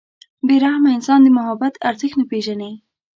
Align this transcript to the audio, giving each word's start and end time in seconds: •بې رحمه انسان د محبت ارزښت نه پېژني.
•بې 0.47 0.55
رحمه 0.63 0.89
انسان 0.97 1.19
د 1.23 1.27
محبت 1.37 1.73
ارزښت 1.89 2.15
نه 2.19 2.25
پېژني. 2.31 2.71